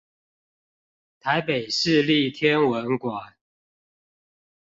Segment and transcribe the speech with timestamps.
[1.19, 3.35] 臺北市立天文館